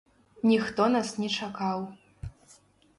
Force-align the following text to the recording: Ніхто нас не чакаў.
Ніхто 0.51 0.87
нас 0.95 1.13
не 1.25 1.29
чакаў. 1.37 1.79